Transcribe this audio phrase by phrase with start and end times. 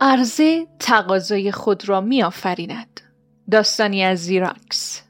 [0.00, 3.00] عرضه تقاضای خود را می آفریند.
[3.50, 5.02] داستانی از زیراکس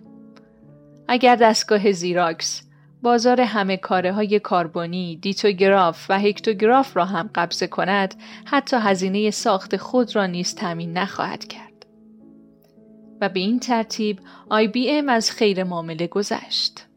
[1.09, 2.63] اگر دستگاه زیراکس
[3.03, 9.77] بازار همه کاره های کاربونی، دیتوگراف و هکتوگراف را هم قبضه کند، حتی هزینه ساخت
[9.77, 11.87] خود را نیز تامین نخواهد کرد.
[13.21, 16.90] و به این ترتیب IBM از خیر معامله گذشت.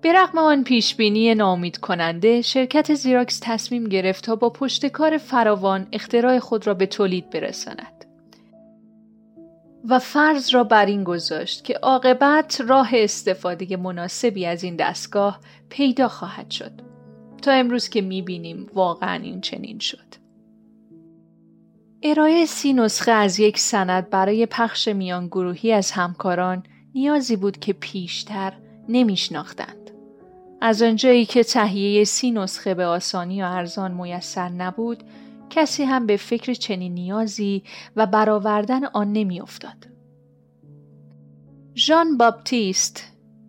[0.00, 6.38] به رغم آن پیشبینی نامید کننده شرکت زیراکس تصمیم گرفت تا با پشتکار فراوان اختراع
[6.38, 8.04] خود را به تولید برساند.
[9.88, 16.08] و فرض را بر این گذاشت که عاقبت راه استفاده مناسبی از این دستگاه پیدا
[16.08, 16.72] خواهد شد.
[17.42, 20.08] تا امروز که می‌بینیم واقعا این چنین شد.
[22.02, 26.62] ارائه سی نسخه از یک سند برای پخش میان گروهی از همکاران
[26.94, 28.52] نیازی بود که پیشتر
[28.88, 29.77] نمیشناختند.
[30.60, 35.04] از آنجایی که تهیه سی نسخه به آسانی و ارزان میسر نبود
[35.50, 37.62] کسی هم به فکر چنین نیازی
[37.96, 39.88] و برآوردن آن نمیافتاد.
[41.74, 43.04] ژان باپتیست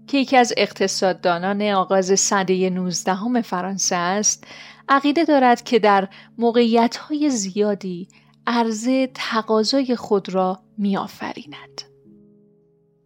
[0.07, 4.47] که یکی از اقتصاددانان آغاز سده 19 فرانسه است
[4.89, 6.97] عقیده دارد که در موقعیت
[7.29, 8.07] زیادی
[8.47, 11.81] عرضه تقاضای خود را میآفریند.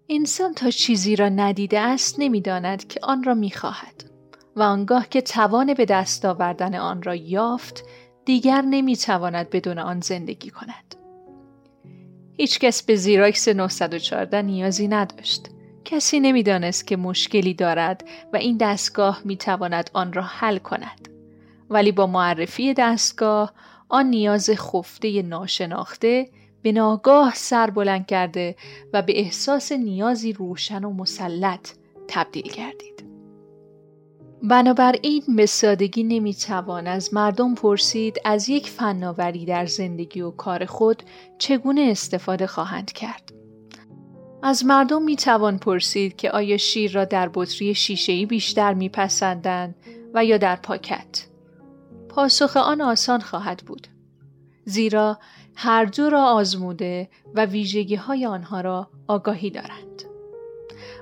[0.10, 4.04] انسان تا چیزی را ندیده است نمی‌داند که آن را می‌خواهد
[4.56, 7.84] و آنگاه که توان به دست آوردن آن را یافت
[8.26, 10.96] دیگر نمی‌تواند بدون آن زندگی کند.
[12.38, 15.50] هیچکس به زیراکس 914 نیازی نداشت.
[15.86, 21.08] کسی نمی‌دانست که مشکلی دارد و این دستگاه می‌تواند آن را حل کند.
[21.70, 23.54] ولی با معرفی دستگاه
[23.90, 26.30] آن نیاز خفته ناشناخته
[26.64, 28.56] به ناگاه سر بلند کرده
[28.94, 31.70] و به احساس نیازی روشن و مسلط
[32.08, 33.04] تبدیل کردید.
[34.44, 41.04] بنابراین به سادگی نمی‌توان از مردم پرسید از یک فناوری در زندگی و کار خود
[41.38, 43.34] چگونه استفاده خواهند کرد.
[44.44, 49.76] از مردم می توان پرسید که آیا شیر را در بطری شیشه‌ای بیشتر میپسندند
[50.14, 51.26] و یا در پاکت؟
[52.10, 53.88] پاسخ آن آسان خواهد بود.
[54.66, 55.20] زیرا
[55.56, 60.04] هر دو را آزموده و ویژگی های آنها را آگاهی دارند.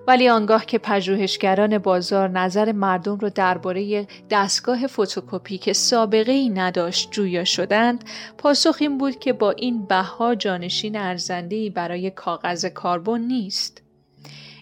[0.07, 7.11] ولی آنگاه که پژوهشگران بازار نظر مردم را درباره دستگاه فتوکپی که سابقه ای نداشت
[7.11, 8.03] جویا شدند
[8.37, 13.81] پاسخ این بود که با این بها جانشین ارزنده برای کاغذ کربن نیست.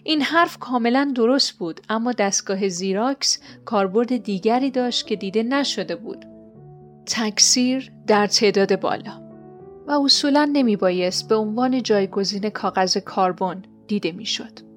[0.04, 6.24] این حرف کاملا درست بود اما دستگاه زیراکس کاربرد دیگری داشت که دیده نشده بود.
[7.06, 9.29] تکثیر در تعداد بالا.
[9.90, 14.70] و اصولا نمی بایست به عنوان جایگزین کاغذ کربن دیده می‌شد.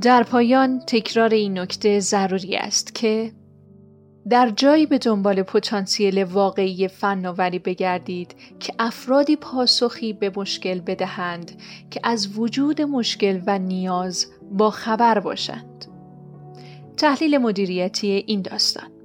[0.00, 3.32] در پایان تکرار این نکته ضروری است که
[4.30, 12.00] در جایی به دنبال پتانسیل واقعی فناوری بگردید که افرادی پاسخی به مشکل بدهند که
[12.04, 15.84] از وجود مشکل و نیاز با خبر باشند.
[16.96, 18.97] تحلیل مدیریتی این داستان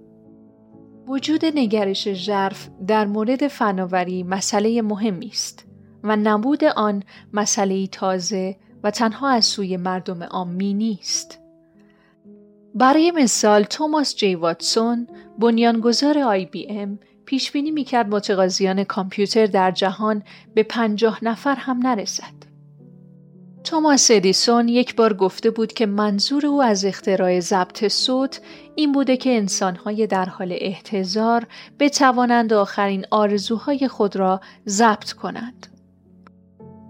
[1.08, 5.66] وجود نگرش ژرف در مورد فناوری مسئله مهمی است
[6.04, 7.04] و نبود آن
[7.34, 11.40] مسئله تازه و تنها از سوی مردم عامی نیست.
[12.76, 15.08] برای مثال توماس جی واتسون
[15.40, 20.24] بنیانگذار آی بی ام پیش بینی می‌کرد متقاضیان کامپیوتر در جهان
[20.54, 22.53] به پنجاه نفر هم نرسد.
[23.64, 28.42] توماس ادیسون یک بار گفته بود که منظور او از اختراع ضبط صوت
[28.76, 31.48] این بوده که انسانهای در حال احتضار
[31.80, 35.68] بتوانند آخرین آرزوهای خود را ضبط کنند.